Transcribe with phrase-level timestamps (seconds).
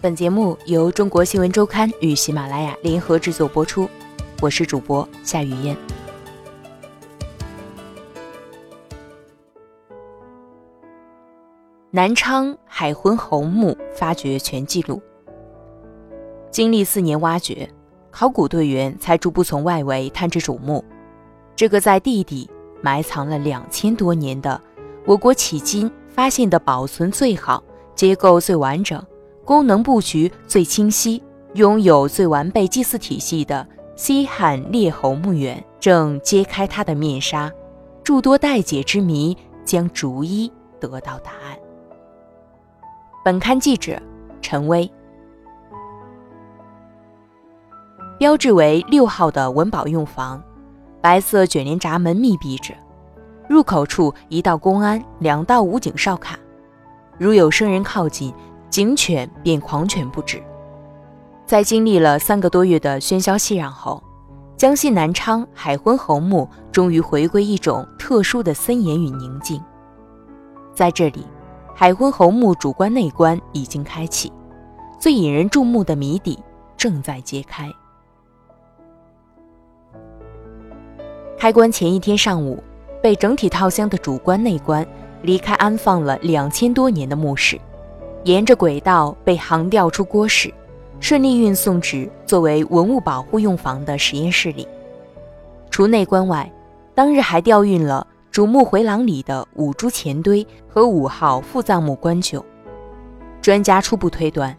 [0.00, 3.90] 本节目由中国新闻周刊与喜马拉雅联合制作播出，
[4.40, 5.76] 我是主播夏雨嫣。
[11.90, 15.02] 南昌海昏侯墓发掘全记录，
[16.48, 17.68] 经历四年挖掘，
[18.12, 20.84] 考古队员才逐步从外围探至主墓。
[21.56, 22.48] 这个在地底
[22.80, 24.60] 埋藏了两千多年的
[25.04, 27.60] 我国迄今发现的保存最好、
[27.96, 29.04] 结构最完整。
[29.48, 31.22] 功能布局最清晰、
[31.54, 33.66] 拥有最完备祭祀体系的
[33.96, 37.50] 西汉列侯墓园正揭开它的面纱，
[38.04, 39.34] 诸多待解之谜
[39.64, 41.58] 将逐一得到答案。
[43.24, 43.98] 本刊记者
[44.42, 44.86] 陈威，
[48.18, 50.42] 标志为六号的文保用房，
[51.00, 52.74] 白色卷帘闸门密闭着，
[53.48, 56.38] 入口处一道公安，两道武警哨卡，
[57.16, 58.30] 如有生人靠近。
[58.70, 60.42] 警犬便狂犬不止。
[61.46, 64.02] 在经历了三个多月的喧嚣熙攘后，
[64.56, 69.62] 江西南昌海昏侯墓终于回归一种特殊的森严与宁静。
[70.74, 71.26] 在这里，
[71.74, 74.30] 海昏侯墓主观内观已经开启，
[74.98, 76.38] 最引人注目的谜底
[76.76, 77.72] 正在揭开。
[81.38, 82.62] 开棺前一天上午，
[83.02, 84.86] 被整体套箱的主观内观
[85.22, 87.58] 离开安放了两千多年的墓室。
[88.24, 90.52] 沿着轨道被航调出郭室，
[91.00, 94.66] 顺利运送至作为文物保护用房的实验室里。
[95.70, 96.50] 除内棺外，
[96.94, 102.42] 当日还调运了主墓回廊里的五株钱堆和五号副葬墓棺柩。
[103.40, 104.54] 专家初步推断，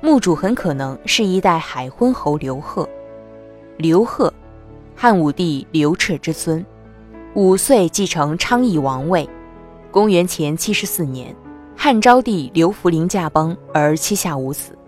[0.00, 2.88] 墓主很可能是一代海昏侯刘贺。
[3.76, 4.32] 刘贺，
[4.96, 6.64] 汉武帝刘彻之孙，
[7.34, 9.28] 五岁继承昌邑王位，
[9.90, 11.36] 公元前七十四年。
[11.84, 14.78] 汉昭帝刘弗陵驾崩而膝下无子，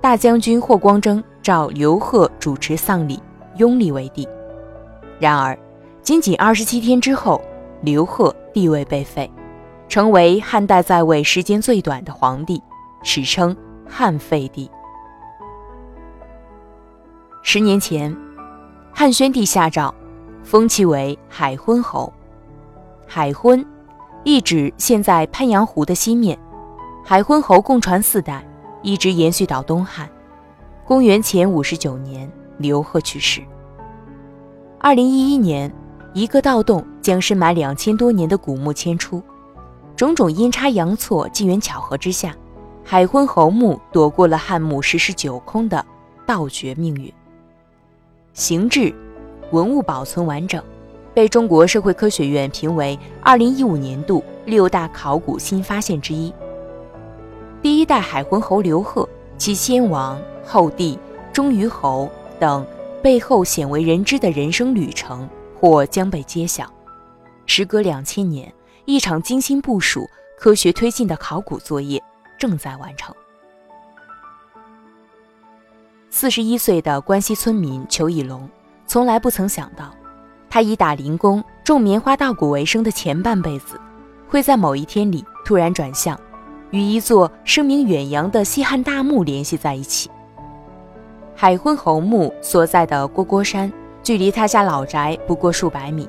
[0.00, 3.22] 大将军霍光征召刘贺主持丧礼，
[3.54, 4.28] 拥立为帝。
[5.20, 5.56] 然而，
[6.02, 7.40] 仅仅二十七天之后，
[7.82, 9.30] 刘贺地位被废，
[9.88, 12.60] 成为汉代在位时间最短的皇帝，
[13.04, 13.56] 史称
[13.88, 14.68] 汉废帝。
[17.44, 18.12] 十年前，
[18.92, 19.94] 汉宣帝下诏，
[20.42, 22.12] 封其为海昏侯。
[23.06, 23.64] 海昏。
[24.22, 26.38] 一直现在鄱阳湖的西面，
[27.02, 28.44] 海昏侯共传四代，
[28.82, 30.08] 一直延续到东汉。
[30.84, 33.40] 公元前五十九年，刘贺去世。
[34.78, 35.72] 二零一一年，
[36.12, 39.22] 一个盗洞将深埋两千多年的古墓迁出，
[39.96, 42.36] 种种阴差阳错、机缘巧合之下，
[42.84, 45.84] 海昏侯墓躲过了汉墓十室九空的
[46.26, 47.10] 盗掘命运。
[48.34, 48.94] 形制、
[49.50, 50.62] 文物保存完整。
[51.14, 56.32] 被中国社会科学院评为2015年度六大考古新发现之一。
[57.62, 60.98] 第一代海昏侯刘贺，其先王、后帝、
[61.32, 62.66] 中虞侯等
[63.02, 65.28] 背后鲜为人知的人生旅程，
[65.58, 66.72] 或将被揭晓。
[67.46, 68.52] 时隔两千年，
[68.84, 72.02] 一场精心部署、科学推进的考古作业
[72.38, 73.14] 正在完成。
[76.08, 78.48] 四十一岁的关西村民裘以龙，
[78.86, 79.94] 从来不曾想到。
[80.50, 83.80] 他以打零工、种棉花稻谷为生的前半辈子，
[84.28, 86.18] 会在某一天里突然转向，
[86.70, 90.10] 与一座声名远扬的西汉大墓联系在一起。
[91.36, 93.72] 海昏侯墓所在的郭郭山，
[94.02, 96.08] 距离他家老宅不过数百米，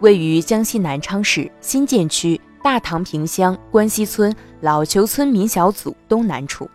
[0.00, 6.66] 位于江西南昌市新建区大唐坪乡关西村老裘村民小组东南处。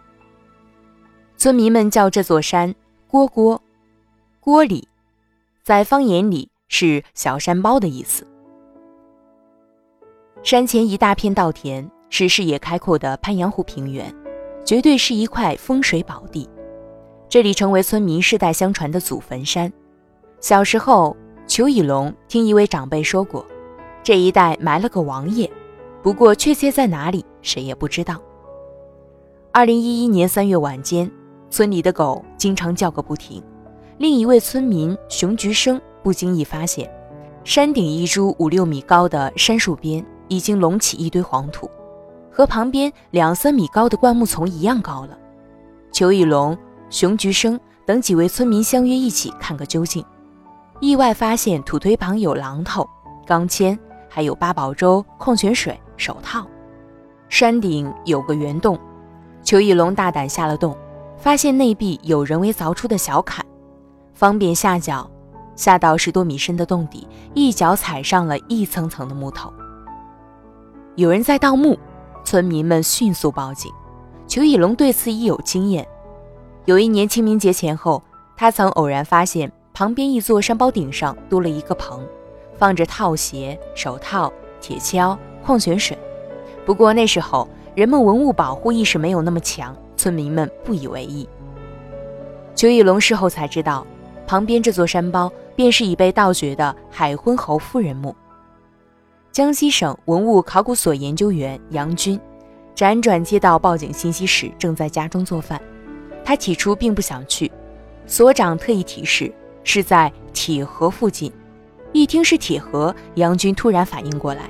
[1.36, 2.76] 村民们叫这座山
[3.10, 3.60] “郭郭”，
[4.40, 4.88] 郭里，
[5.64, 6.51] 在方言里。
[6.72, 8.26] 是小山包的意思。
[10.42, 14.12] 山前一大片稻田，是视野开阔的鄱阳湖平原，
[14.64, 16.50] 绝对是一块风水宝地。
[17.28, 19.72] 这里成为村民世代相传的祖坟山。
[20.40, 21.16] 小时候，
[21.46, 23.46] 裘以龙听一位长辈说过，
[24.02, 25.52] 这一带埋了个王爷，
[26.02, 28.16] 不过确切在哪里，谁也不知道。
[29.52, 31.12] 二零一一年三月晚间，
[31.50, 33.44] 村里的狗经常叫个不停。
[33.98, 35.80] 另一位村民熊菊生。
[36.04, 36.90] 不经意发现，
[37.44, 41.70] 山顶一株五六米高的杉树边已经隆起一堆黄土，
[42.32, 45.18] 和旁边两三米高的灌木丛一样高了。
[45.92, 46.58] 裘以龙、
[46.90, 50.06] 熊菊生等几位村民相约一起看个究竟，
[50.80, 52.88] 意外发现土堆旁有榔头、
[53.26, 53.78] 钢钎，
[54.08, 56.48] 还有八宝粥、矿泉水、手套。
[57.28, 58.80] 山顶有个圆洞，
[59.44, 60.78] 裘以龙大胆下了洞，
[61.18, 63.46] 发现内壁有人为凿出的小坎，
[64.14, 65.11] 方便下脚。
[65.62, 69.54] 下到十多米深的洞底，一脚踩上了一层层的木头。
[70.96, 71.78] 有人在盗墓，
[72.26, 73.72] 村民们迅速报警。
[74.26, 75.88] 裘以龙对此已有经验，
[76.66, 78.02] 有一年清明节前后，
[78.36, 82.04] 他曾偶然发现旁边一座山包顶上多了一个棚，
[82.58, 85.16] 放着套鞋、手套、铁锹、
[85.46, 85.96] 矿泉水。
[86.66, 91.30] 不过那时候人们文物保护意识没有那么强，村民们不以为意。
[92.56, 93.86] 邱义龙事后才知道，
[94.26, 98.16] 旁边这座山包便是已被盗掘的海昏侯夫人墓。
[99.32, 102.20] 江西省文物考古所研究员杨军，
[102.76, 105.62] 辗转接到报警信息时，正在家中做饭。
[106.24, 107.52] 他起初并不想去，
[108.06, 109.34] 所长特意提示
[109.64, 111.32] 是在铁河附近。
[111.94, 114.50] 一听是铁河，杨军突然反应过来，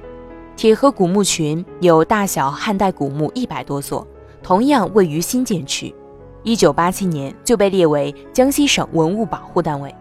[0.55, 4.05] 铁河古墓群有大小汉代古墓一百多座，
[4.43, 5.93] 同样位于新建区，
[6.43, 9.93] 一九八七年就被列为江西省文物保护单位。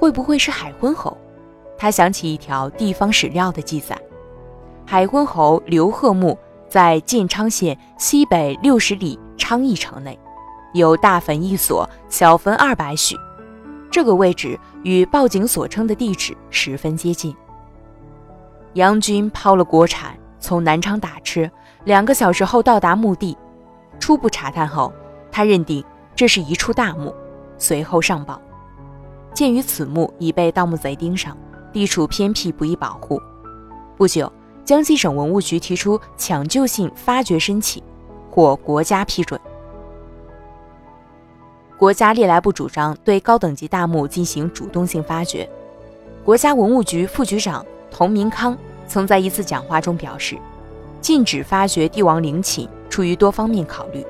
[0.00, 1.14] 会不会是海昏侯？
[1.76, 3.94] 他想起一条地方史料的记载：
[4.86, 6.38] 海昏侯刘贺墓
[6.70, 10.18] 在建昌县西北六十里昌邑城内。
[10.72, 13.14] 有大坟一所，小坟二百许，
[13.90, 17.36] 这个位置与报警所称的地址十分接近。
[18.72, 21.46] 杨军抛了锅铲，从南昌打车，
[21.84, 23.36] 两个小时后到达墓地。
[23.98, 24.90] 初步查探后，
[25.30, 25.84] 他认定
[26.16, 27.14] 这是一处大墓，
[27.58, 28.40] 随后上报。
[29.40, 31.34] 鉴于此墓已被盗墓贼盯上，
[31.72, 33.18] 地处偏僻，不易保护。
[33.96, 34.30] 不久，
[34.66, 37.82] 江西省文物局提出抢救性发掘申请，
[38.30, 39.40] 获国家批准。
[41.78, 45.48] 国家历来不主张对高等级大墓进行主动性发掘。
[46.22, 48.54] 国家文物局副局长童明康
[48.86, 50.36] 曾在一次讲话中表示，
[51.00, 54.04] 禁止发掘帝王陵寝出于多方面考虑：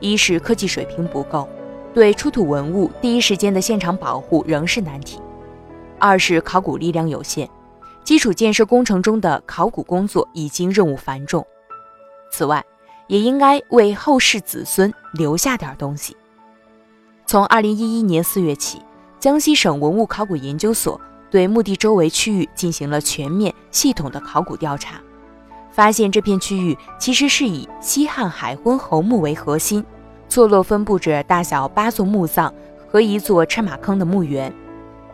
[0.00, 1.48] 一是科技水平不够，
[1.94, 5.18] 对出土文物第一时间的现场保护仍是难题；
[5.98, 7.48] 二是考古力量有限，
[8.02, 11.46] 基础建设工程中的考古工作已经任务繁重。
[12.30, 12.64] 此外，
[13.08, 16.16] 也应该为后世子孙留下点东西。
[17.26, 18.80] 从二零一一年四月起，
[19.18, 20.98] 江西省文物考古研究所
[21.30, 24.98] 对墓地周围区域进行了全面系统的考古调查，
[25.70, 29.84] 发现这片区域其实是以西汉海昏侯墓为核心，
[30.32, 32.50] 坐落分布着大小八座墓葬
[32.88, 34.50] 和一座车马坑的墓园，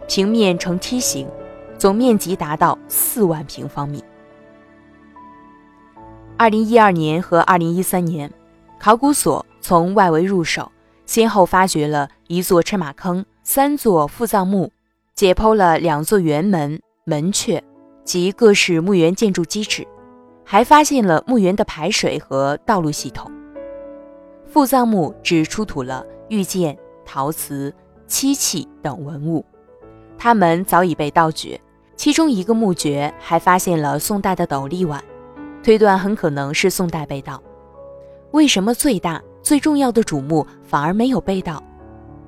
[0.06, 1.26] 平面呈梯形，
[1.76, 4.00] 总面积达到四万平方米。
[6.36, 8.32] 二零一二年和二零一三年，
[8.78, 10.70] 考古所从外围入手。
[11.04, 14.70] 先后发掘了一座车马坑、三座副葬墓，
[15.16, 17.60] 解剖了两座园门、门阙
[18.04, 19.84] 及各式墓园建筑基址，
[20.44, 23.28] 还发现了墓园的排水和道路系统。
[24.48, 27.72] 副葬墓只出土了玉剑、陶瓷、
[28.06, 29.44] 漆器等文物，
[30.16, 31.60] 它们早已被盗掘。
[31.96, 35.02] 其中一个墓穴还发现了宋代的斗笠碗，
[35.62, 37.42] 推断很可能是宋代被盗。
[38.30, 39.22] 为什么最大？
[39.42, 41.62] 最重要的主墓反而没有被盗。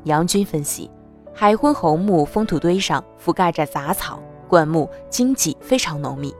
[0.05, 0.91] 杨军分析，
[1.35, 6.35] 海昏侯墓封土堆上覆盖着杂草灌木，荆棘非常浓密，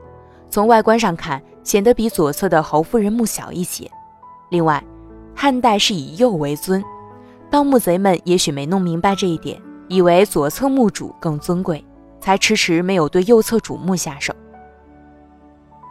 [0.49, 3.89] 从外观上看显得比左侧的侯夫人墓小一些。
[4.49, 4.83] 另外，
[5.35, 6.83] 汉代是以右为尊，
[7.49, 11.83] 盗墓贼们也许没弄明白这一点，以为左侧墓主更尊贵，
[12.19, 14.33] 才迟迟没有对右侧主墓下手。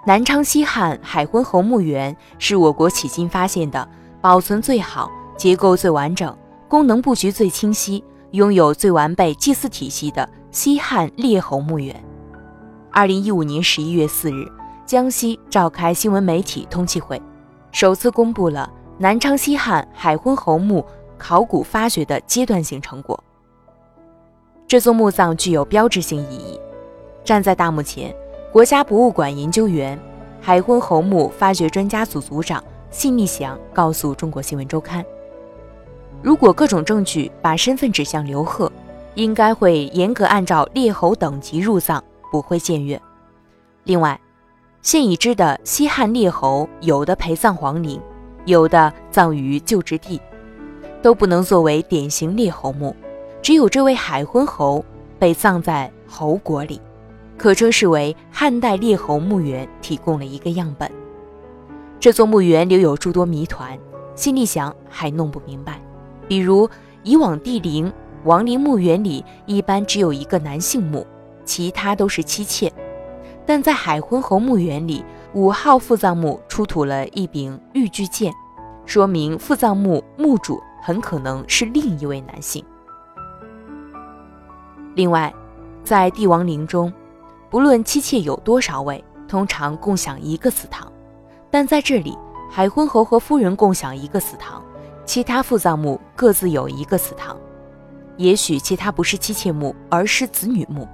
[0.07, 3.89] 南昌西汉海昏侯墓园是我国迄今发现的。
[4.23, 6.37] 保存最好、结构最完整、
[6.69, 12.05] 功能布局最清晰、拥有最完备祭祀体系的西汉列侯墓园。
[12.91, 14.47] 二零一五年十一月四日，
[14.85, 17.19] 江西召开新闻媒体通气会，
[17.73, 18.71] 首次公布了
[19.03, 20.85] 南昌西汉海昏侯墓
[21.17, 23.19] 考古发掘的阶段性成果。
[24.69, 26.61] 这座墓葬具有标志性意义。
[27.25, 28.15] 站在大墓前，
[28.53, 29.99] 国家博物馆研究员、
[30.39, 32.63] 海昏侯墓发掘专家组组长。
[32.91, 35.03] 信立祥告诉中国新闻周刊
[36.21, 38.71] ：“如果各种证据把身份指向刘贺，
[39.15, 43.01] 应该会严格按照列侯等级入葬，不会僭越。
[43.85, 44.21] 另外，
[44.83, 47.99] 现已知的西汉列侯，有的陪葬皇陵，
[48.51, 50.21] 有的葬于旧之地，
[51.01, 52.95] 都不能作为典型列侯墓。
[53.41, 54.85] 只有这位海昏侯
[55.19, 56.79] 被葬在侯国里，
[57.39, 60.91] 可称是为汉代列侯墓园提供了一个样本。”
[61.99, 63.79] 这座墓园留有诸多谜团，
[64.15, 65.81] 辛立祥还弄不明白。
[66.29, 66.69] 比如，
[67.03, 67.93] 以往帝陵、
[68.25, 71.07] 王陵墓园里一般只有一个男性墓，
[71.45, 72.71] 其他都是妻妾；
[73.45, 78.33] 但在海昏侯墓园里，五号副葬墓出土了一柄玉巨剑，
[78.91, 82.65] 说明副葬墓墓主很可能是另一位男性。
[84.97, 85.33] 另外，
[85.85, 86.93] 在帝王陵中，
[87.49, 90.93] 不论妻妾有多少位，通常共享一个祠堂。
[91.53, 92.19] 但在这里，
[92.51, 94.61] 海昏侯和夫人共享一个祠堂，
[95.05, 97.37] 其他副葬墓各自有一个祠堂。
[98.17, 100.89] 也许其他不是妻妾墓，而是子女墓。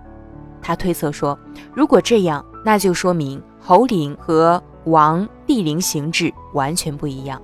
[0.60, 1.38] 他推测说，
[1.72, 7.40] 如果这样，那就说明侯陵和王帝陵形制完全不一样。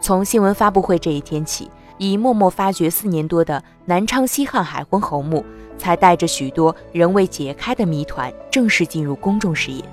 [0.00, 5.44] 从新闻发布会这一天起，已默默发掘四年多的南昌西汉海昏侯墓，
[5.76, 9.84] 才带着许多仍未解开的谜团，正式进入公众视野。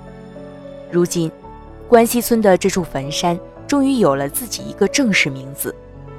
[0.90, 1.30] 如今，
[1.88, 5.74] 关西村的这处坟山终于有了自己一个正式名字。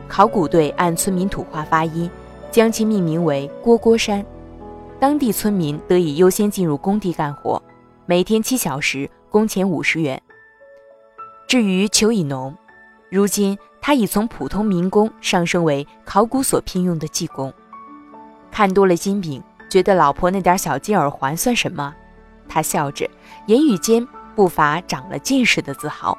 [0.07, 2.09] 考古队按村民土话发音，
[2.51, 4.23] 将其命名为“郭郭山”。
[4.99, 7.61] 当地村民得以优先进入工地干活，
[8.05, 10.21] 每天七小时，工钱五十元。
[11.47, 12.53] 至于裘以农，
[13.09, 13.57] 如今。
[13.87, 17.53] 他已从普通民工上升为考古所聘用的技工。
[18.51, 21.95] 看多了金饼，觉得老婆那点小金耳环算什么？
[22.49, 23.09] 他笑着，
[23.45, 26.17] 言语间不乏长了见识的自豪。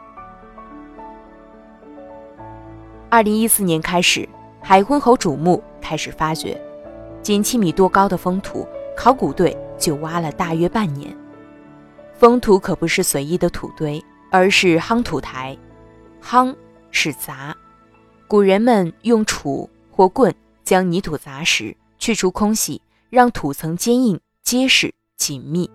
[3.11, 4.27] 二零一四年开始，
[4.63, 6.59] 海昏侯主墓开始发掘，
[7.21, 11.15] 仅七米多高的封土，考古队就挖了大约半年。
[12.15, 15.55] 封土可不是随意的土堆，而是夯土台，
[16.25, 16.57] 夯。
[17.01, 17.57] 是砸，
[18.27, 25.71] 古人们用杵或棍将泥土砸实，去除空隙，让土层坚硬、结实、紧密。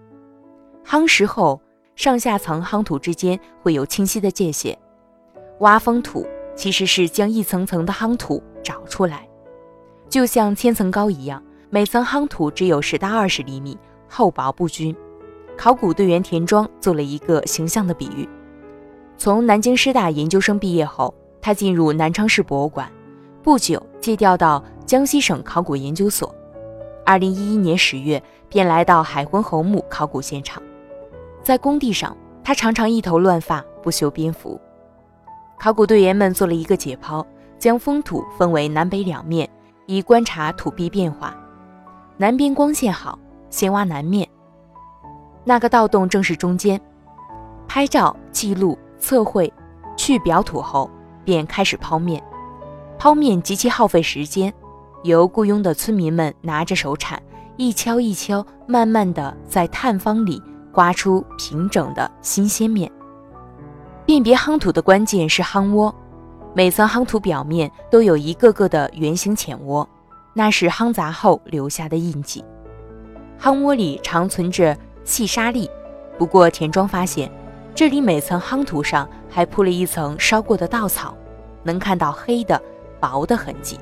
[0.85, 1.61] 夯实后，
[1.95, 4.77] 上下层夯土之间会有清晰的界限。
[5.61, 6.27] 挖封土
[6.57, 9.25] 其实是将一层层的夯土找出来，
[10.09, 13.77] 就像千层糕一样，每层夯土只有十到二十厘米，
[14.09, 14.93] 厚薄不均。
[15.57, 18.27] 考古队员田庄做了一个形象的比喻。
[19.17, 22.91] 从南京师大研究生毕业后，他进入南昌市博物馆，
[23.41, 26.33] 不久借调到江西省考古研究所。
[27.05, 30.61] 二零一一年十月，便来到海昏侯墓考古现场。
[31.41, 34.59] 在工地上，他常常一头乱发，不修边幅。
[35.59, 37.25] 考古队员们做了一个解剖，
[37.59, 39.49] 将封土分为南北两面，
[39.85, 41.35] 以观察土壁变化。
[42.17, 43.17] 南边光线好，
[43.49, 44.27] 先挖南面，
[45.45, 46.79] 那个盗洞正是中间。
[47.67, 48.77] 拍照记录。
[49.03, 49.51] 测绘、
[49.97, 50.89] 去表土后，
[51.25, 52.23] 便开始剖面。
[52.97, 54.51] 剖面极其耗费时间，
[55.03, 57.21] 由雇佣的村民们拿着手铲，
[57.57, 60.41] 一敲一敲，慢慢的在炭方里
[60.71, 62.89] 刮出平整的新鲜面。
[64.05, 65.93] 辨别夯土的关键是夯窝，
[66.53, 69.87] 每层夯土表面都有一个个的圆形浅窝，
[70.33, 72.41] 那是夯砸后留下的印记。
[73.37, 75.69] 夯窝里常存着细沙粒，
[76.17, 77.29] 不过田庄发现。
[77.75, 81.17] 这里每层夯土上还铺了一层烧过的稻草，
[81.63, 82.61] 能看到黑的
[82.99, 83.79] 薄的痕迹。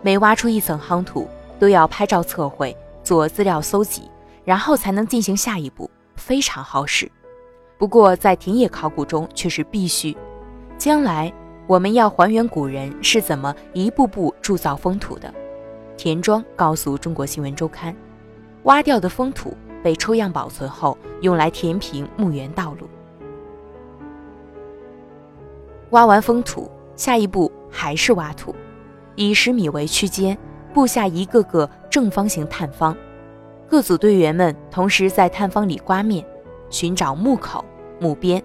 [0.00, 4.08] 每挖出一层夯土，都要拍照测绘，做资料搜集，
[4.44, 7.10] 然后才能进行下一步，非常耗时。
[7.76, 10.16] 不过在田野考古中却是必须。
[10.76, 11.32] 将来
[11.66, 15.34] 我们要还原古人是怎么一步步铸造封土的。
[15.96, 17.92] 田庄告诉中国新闻周刊，
[18.62, 19.56] 挖掉的封土。
[19.82, 22.88] 被抽样保存后，用来填平墓园道路。
[25.90, 28.54] 挖完封土，下一步还是挖土，
[29.16, 30.36] 以十米为区间，
[30.74, 32.96] 布下一个个正方形探方。
[33.68, 36.24] 各组队员们同时在探方里刮面，
[36.70, 37.64] 寻找墓口、
[38.00, 38.42] 墓边。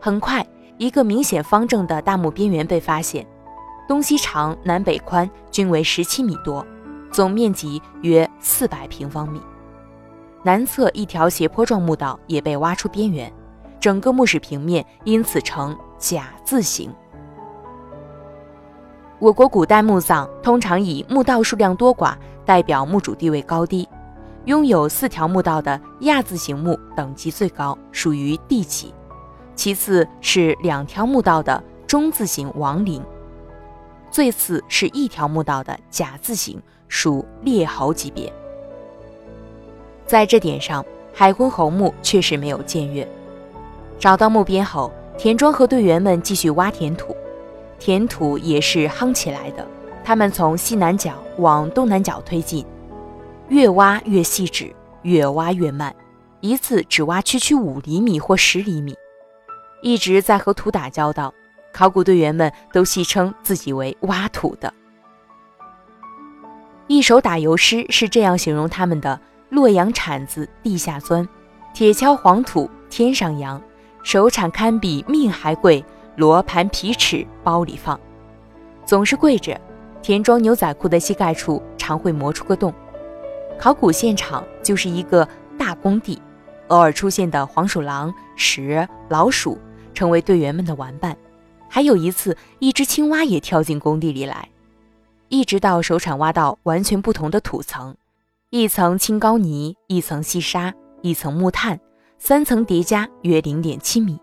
[0.00, 3.26] 很快，一个明显方正的大墓边缘被发现，
[3.88, 6.66] 东西长、南北宽均为十七米多，
[7.10, 9.40] 总面积约四百平方米。
[10.44, 13.32] 南侧一条斜坡状墓道也被挖出边缘，
[13.80, 16.94] 整个墓室平面因此呈甲字形。
[19.18, 23.88] 我国古代墓葬通常以墓道数量多寡代表墓主地位高低，
[24.44, 28.92] 拥有四条墓道的亚字形墓等级最高，属于帝级；
[29.54, 33.02] 其次是两条墓道的中字形王陵，
[34.10, 38.30] 最次是一条墓道的甲字形，属列侯级别。
[40.06, 43.06] 在这点上，海昏侯墓确实没有僭越。
[43.98, 47.16] 找到墓边后，田庄和队员们继续挖填土，
[47.78, 49.66] 填土也是夯起来的。
[50.04, 52.64] 他们从西南角往东南角推进，
[53.48, 54.70] 越挖越细致，
[55.02, 55.94] 越挖越慢，
[56.40, 58.94] 一次只挖区区五厘米或十厘米，
[59.80, 61.32] 一直在和土打交道。
[61.72, 64.72] 考古队员们都戏称自己为“挖土的”。
[66.86, 69.18] 一首打油诗是这样形容他们的。
[69.54, 71.28] 洛阳铲子地下钻，
[71.72, 73.62] 铁锹黄土天上扬。
[74.02, 75.82] 手铲堪比命还贵，
[76.16, 77.98] 罗盘皮尺包里放。
[78.84, 79.58] 总是跪着，
[80.02, 82.74] 田庄牛仔裤的膝盖处常会磨出个洞。
[83.56, 86.20] 考古现场就是一个大工地，
[86.66, 89.56] 偶尔出现的黄鼠狼、蛇、老鼠
[89.94, 91.16] 成为队员们的玩伴，
[91.68, 94.48] 还有一次，一只青蛙也跳进工地里来。
[95.28, 97.96] 一直到手铲挖到完全不同的土层，
[98.54, 101.80] 一层青膏泥，一层细沙，一层木炭，
[102.18, 104.16] 三层叠加约零点七米，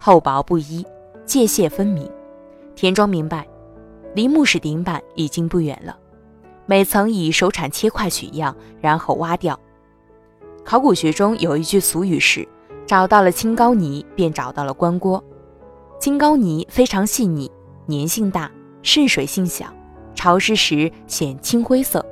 [0.00, 0.84] 厚薄不一，
[1.24, 2.10] 界限分明。
[2.74, 3.46] 田庄明白，
[4.16, 5.96] 离墓室顶板已经不远了。
[6.66, 9.56] 每层以手铲切块取样，然后挖掉。
[10.64, 12.48] 考古学中有一句俗语是
[12.84, 15.22] ：“找到了青膏泥，便找到了棺椁。”
[16.00, 17.48] 青膏泥非常细腻，
[17.88, 18.50] 粘性大，
[18.82, 19.72] 渗水性小，
[20.16, 22.04] 潮湿时显青灰色。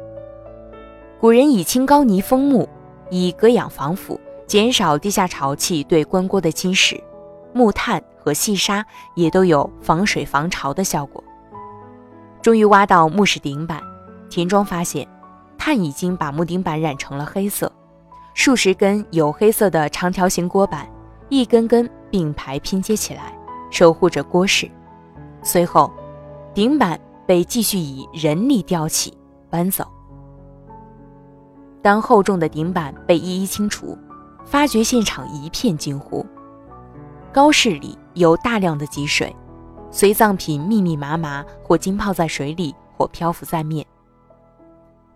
[1.18, 2.68] 古人以青高泥封墓，
[3.10, 7.00] 以隔氧防腐，减少地下潮气对棺椁的侵蚀。
[7.54, 11.24] 木炭和细沙也都有防水防潮的效果。
[12.42, 13.80] 终于挖到墓室顶板。
[14.28, 15.08] 田庄发现，
[15.56, 17.72] 炭已经把木顶板染成了黑色，
[18.34, 20.86] 数十根有黑色的长条形锅板，
[21.30, 23.32] 一根根并排拼接起来，
[23.70, 24.70] 守护着锅室。
[25.42, 25.90] 随后，
[26.52, 29.16] 顶板被继续以人力吊起
[29.48, 29.86] 搬走。
[31.86, 33.96] 当厚重的顶板被一一清除，
[34.44, 36.26] 发掘现场一片惊呼。
[37.32, 39.32] 高室里有大量的积水，
[39.92, 43.86] 随葬品密密麻麻，或浸泡在水里，或漂浮在面。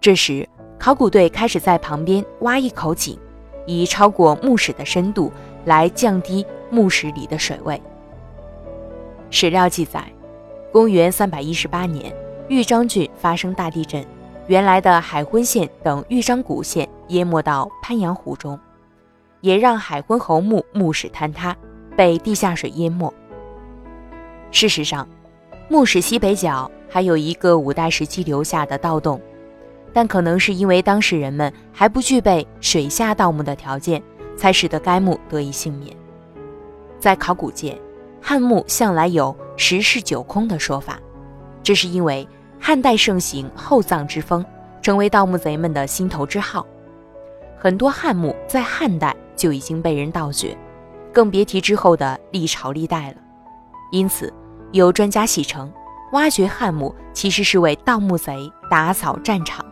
[0.01, 0.49] 这时，
[0.79, 3.19] 考古队开始在旁边挖一口井，
[3.67, 5.33] 以超过墓室的深度
[5.65, 7.83] 来降低墓室里的水位。
[9.29, 10.05] 史料记载，
[10.71, 12.15] 公元三百一十八年，
[12.47, 14.07] 豫章郡发生大地震，
[14.51, 18.59] 原来的海昏县等豫章古县淹没到鄱阳湖中，
[19.43, 21.57] 也让海昏侯墓墓室坍塌，
[21.97, 23.15] 被地下水淹没。
[24.51, 25.09] 事实上，
[25.69, 29.21] 墓室西北角还有一个五代时期留下的盗洞。
[29.93, 34.03] 但可能是因为当时人们还不具备水下盗墓的条件，
[34.37, 35.97] 才使得该墓得以幸免。
[36.99, 37.81] 在考古界，
[38.21, 40.99] 汉墓向来有十室九空的说法，
[41.63, 42.27] 这是因为
[42.61, 44.45] 汉代盛行厚葬之风，
[44.83, 46.67] 成为盗墓贼们的心头之好。
[47.59, 50.57] 很多汉墓在汉代就已经被人盗掘，
[51.13, 53.17] 更别提之后的历朝历代了。
[53.91, 54.33] 因此，
[54.73, 55.73] 有专家戏称，
[56.13, 59.65] 挖掘汉墓其实是为盗墓贼打扫战场。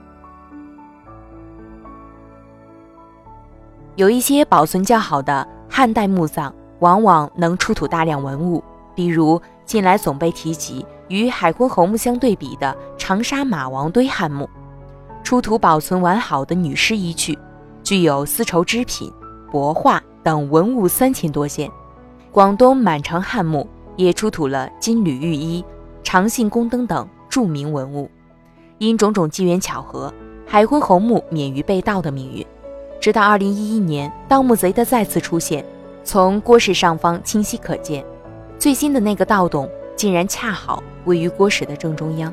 [3.97, 8.63] 有一些保存较好的汉代墓葬，往往能出土大量文物，
[8.95, 14.49] 比如近来总被提及与海昏侯墓相对比的长沙马王堆汉墓，
[15.25, 17.39] 出土保存完好的女尸衣具，
[17.83, 19.13] 具有丝绸织品、
[19.51, 21.71] 帛画等文物三千多件。
[22.31, 23.67] 广东满城汉墓
[23.97, 25.65] 也出土了金缕玉衣、
[26.03, 28.11] 长信宫灯等著名文物。
[28.77, 30.13] 因种种机缘巧合，
[30.47, 32.47] 海昏侯墓免于被盗的命运。
[33.01, 35.65] 直到二零一一年，盗墓贼的再次出现，
[36.05, 38.05] 从锅室上方清晰可见，
[38.59, 42.33] 最新的那个盗洞竟然恰好位于锅室的正中央，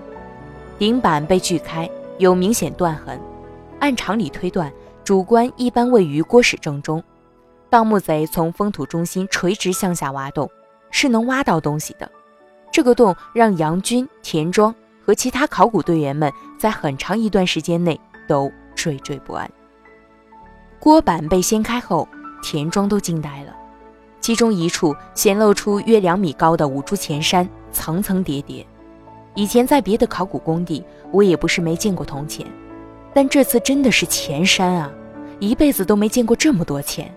[0.78, 3.18] 顶板被锯开，有明显断痕。
[3.80, 4.70] 按常理推断，
[5.06, 7.02] 主棺一般位于锅室正中，
[7.70, 10.50] 盗墓贼从封土中心垂直向下挖洞，
[10.92, 12.12] 是能挖到东西的。
[12.70, 19.50] 这个洞让杨军、田庄和其他考古队员们在很长一段时间内都惴惴不安。
[20.80, 22.06] 锅板被掀开后，
[22.44, 23.56] 田庄都惊呆了。
[24.26, 28.66] 其中一处显露出约两米高的五柱前山，层层叠叠。
[29.36, 32.44] 以前在别的考古工地，我也不是没见过铜钱，
[33.14, 34.92] 但这次真的是钱山啊！
[35.40, 37.14] 一辈子都没见过这么多钱。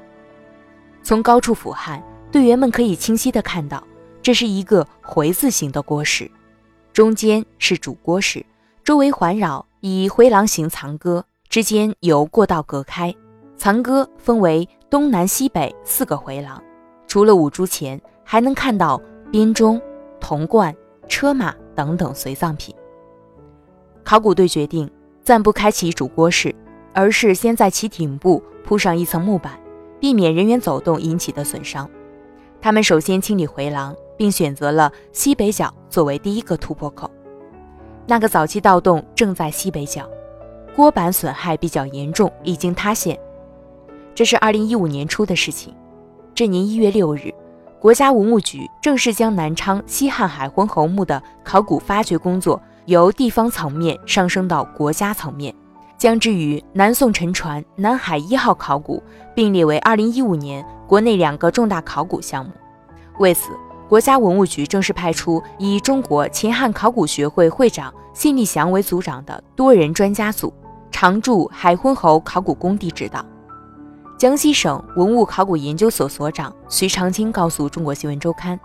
[1.02, 1.98] 从高处俯瞰，
[2.30, 3.82] 队员们可以清晰地看到，
[4.20, 6.30] 这是一个回字形的锅室，
[6.92, 8.44] 中间是主锅室，
[8.84, 13.14] 周围环绕以回廊形藏戈，之间由过道隔开。
[13.56, 16.62] 藏戈分为东南西北四个回廊，
[17.08, 19.00] 除了五铢钱，还能看到
[19.32, 19.80] 编钟、
[20.20, 20.72] 铜罐、
[21.08, 22.72] 车马等等随葬品。
[24.04, 24.88] 考古队决定
[25.22, 26.54] 暂不开启主锅室，
[26.92, 29.58] 而是先在其顶部铺上一层木板，
[29.98, 31.88] 避免人员走动引起的损伤。
[32.60, 37.10] 他们首先清理回廊，并选择了西北角作为第一个突破口。
[38.06, 40.08] 那个早期盗洞正在西北角，
[40.76, 43.18] 锅板损害比较严重，已经塌陷。
[44.14, 45.74] 这是二零一五年初的事情。
[46.38, 47.34] 这年一月六日，
[47.80, 55.52] 国家文物局正式将南昌西汉海昏侯墓的考古发掘工作由地方层面上升到国家层面，
[55.96, 59.02] 将之与南宋沉船南海一号考古
[59.34, 62.52] 并列为二零一五年国内两个重大考古项目。
[63.18, 63.50] 为此，
[63.88, 70.54] 国家文物局正式派出以中国秦汉考古学会会长信立祥为组长的多人专家组，
[70.92, 73.26] 常驻海昏侯考古工地指导。
[74.18, 78.58] 江西省文物考古研究所所长徐长青告诉《中国新闻周刊》，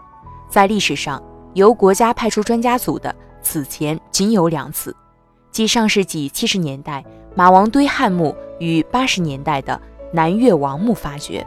[0.49, 1.21] 在历史上
[1.53, 4.95] 由国家派出专家组的此前仅有两次，
[5.51, 9.79] 即上世纪七十年代马王堆汉墓与八十年代的
[10.11, 11.45] 南越王墓发掘。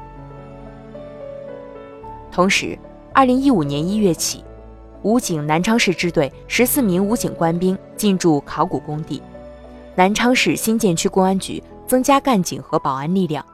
[2.30, 2.78] 同时，
[3.12, 4.44] 二零一五年一月起，
[5.02, 9.20] 武警南昌市支队十四名武警官兵进驻考古工地。
[9.96, 13.44] 南昌市新建区公安局增加干警和保安力量，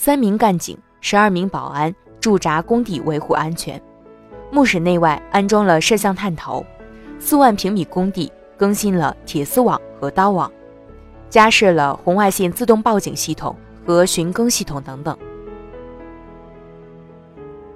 [0.00, 3.82] 三名干警、十二名保安驻扎工地维护安全。
[4.52, 6.64] 墓室内外安装了摄像探头，
[7.18, 10.48] 四万平米工地更新了铁丝网和刀网，
[11.28, 15.18] 加设了红外线自动报警系统和巡更系统等等。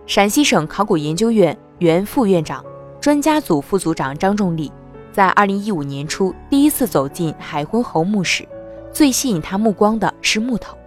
[0.06, 2.64] 陕西省考古研究院原副院长、
[3.00, 4.70] 专家组副组长张仲立，
[5.10, 8.48] 在二零一五年初第一次走进海昏侯墓室，
[8.92, 10.78] 最吸引他目光的是木头。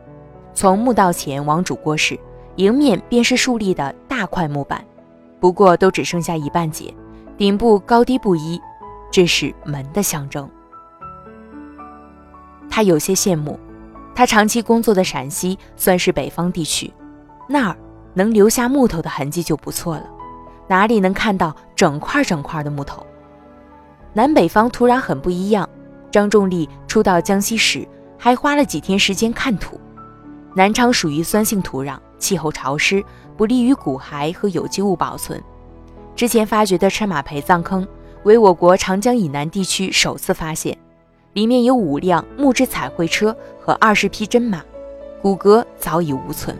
[0.55, 2.17] 从墓道前往主卧室，
[2.55, 4.83] 迎面便是竖立的大块木板。
[5.37, 6.91] 不过都只剩下一半截，
[7.37, 8.59] 顶部高低不一，
[9.11, 10.49] 这是门的象征。
[12.69, 13.59] 他有些羡慕，
[14.15, 16.91] 他长期工作的陕西算是北方地区，
[17.49, 17.75] 那儿
[18.13, 20.05] 能留下木头的痕迹就不错了，
[20.67, 23.05] 哪里能看到整块整块的木头？
[24.13, 25.69] 南北方土壤很不一样。
[26.09, 27.85] 张仲立初到江西时，
[28.17, 29.77] 还花了几天时间看土。
[30.55, 33.03] 南昌属于酸性土壤，气候潮湿。
[33.37, 35.43] 不利于骨骸和有机物保存。
[36.15, 37.85] 之前发掘的车马陪葬坑
[38.23, 40.77] 为我国长江以南地区首次发现，
[41.33, 44.63] 里面有五辆木质彩绘车和二十匹真马，
[45.21, 46.55] 骨骼早已无存。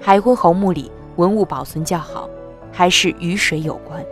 [0.00, 2.28] 海昏侯墓里文物保存较好，
[2.72, 4.04] 还是与水有关。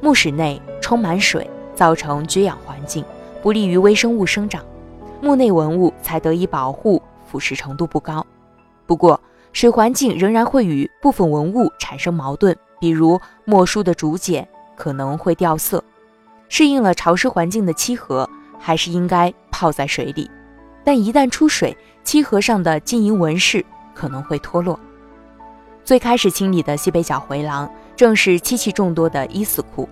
[0.00, 3.04] 墓室内充满水，造成缺氧环境，
[3.42, 4.64] 不利于微生物生长，
[5.20, 8.24] 墓内文物才得以保护，腐蚀程度不高。
[8.86, 9.20] 不过，
[9.52, 15.82] 水环境仍然会与部分文物产生矛盾，比如墨书的竹简可能会掉色。
[16.48, 20.30] 适应了潮湿环境的漆盒还是应该泡在水里，
[20.82, 23.64] 但一旦出水，漆盒上的金银纹饰
[23.94, 24.78] 可能会脱落。
[25.84, 29.88] 最开始清理的西北角回廊正是漆器众多的衣四库，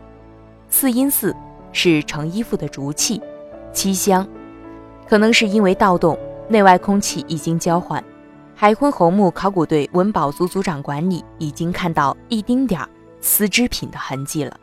[0.70, 1.35] 四阴寺
[1.72, 3.20] 是盛衣服的竹器，
[3.72, 4.27] 漆香，
[5.09, 8.02] 可能是因为盗洞，内外空气已经交换。
[8.54, 12.88] 海昏侯墓考古队文保组组长管理已经看到一丁点儿
[13.20, 14.59] 丝织品的痕迹了，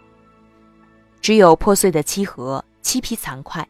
[1.21, 3.67] 只有破碎的漆盒、漆皮残块。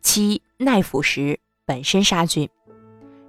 [0.00, 2.48] 漆耐腐蚀，本身杀菌，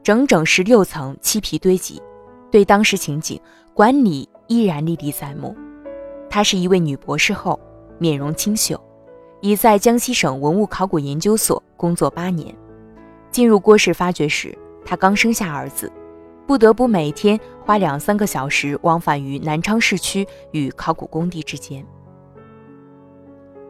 [0.01, 2.01] 整整十六层漆皮堆积，
[2.49, 3.39] 对当时情景
[3.73, 5.53] 管理依然历历在目。
[6.29, 7.59] 她是一位女博士后，
[7.97, 8.79] 面容清秀，
[9.41, 12.55] 已在江西省文物考古研究所工作八年。
[13.35, 14.57] 进入郭氏发掘时。
[14.85, 15.91] 他刚生下儿子，
[16.47, 21.85] 不得不每天花两三个小时往返于南昌市区与考古工地之间。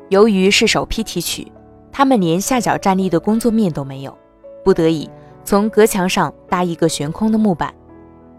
[0.10, 1.52] 由于是首批提取，
[1.92, 4.16] 他们连下脚站立的工作面都没有，
[4.64, 5.10] 不得已
[5.44, 7.74] 从隔墙上搭一个悬空的木板。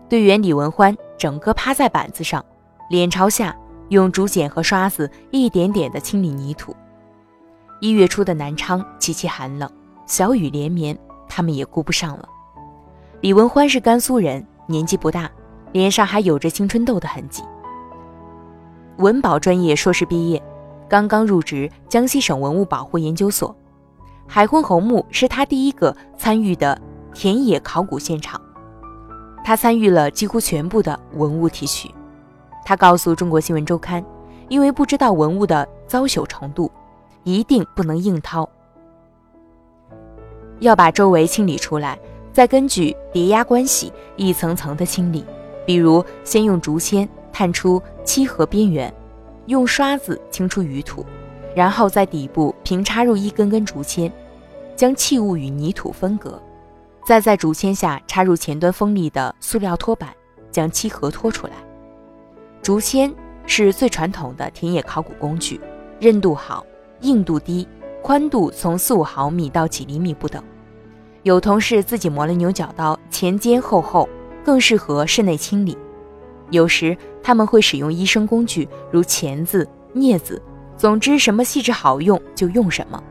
[0.09, 2.45] 队员李文欢整个趴在板子上，
[2.89, 3.57] 脸朝下，
[3.89, 6.73] 用竹简和刷子一点点地清理泥土。
[7.81, 9.69] 一月初的南昌极其寒冷，
[10.07, 10.97] 小雨连绵，
[11.29, 12.29] 他们也顾不上了。
[13.21, 15.31] 李文欢是甘肃人，年纪不大，
[15.73, 17.43] 脸上还有着青春痘的痕迹。
[18.99, 20.43] 文保专业硕士毕业，
[20.89, 23.55] 刚刚入职江西省文物保护研究所。
[24.27, 26.81] 海昏侯墓是他第一个参与的
[27.15, 28.41] 田野考古现场，
[29.45, 31.95] 他参与了几乎全部的文物提取。
[32.65, 34.05] 他告诉中国新闻周刊，
[34.49, 36.71] 因为不知道文物的糟朽程度，
[37.23, 38.49] 一定不能硬掏，
[40.61, 41.99] 要把周围清理出来。
[42.33, 45.25] 再根据叠压关系一层层的清理，
[45.65, 48.93] 比如先用竹签探出漆盒边缘，
[49.47, 51.03] 用刷子清出余土，
[51.55, 54.13] 然后在底部平插入一根根竹签，
[54.77, 56.39] 将器物与泥土分隔，
[57.07, 60.11] 再在竹签下插入前端锋利的塑料托板，
[60.51, 61.55] 将漆盒拖出来。
[62.63, 63.11] 竹签
[63.47, 65.59] 是最传统的田野考古工具，
[66.01, 66.67] 韧度好，
[67.01, 67.67] 硬度低，
[68.07, 70.41] 宽度从四五毫米到几厘米不等。
[71.25, 74.09] 有同事自己磨了牛角刀，前尖后厚，
[74.45, 75.77] 更适合室内清理。
[76.53, 80.41] 有时他们会使用医生工具，如钳子、镊子，
[80.77, 83.03] 总之什么细致好用就用什么。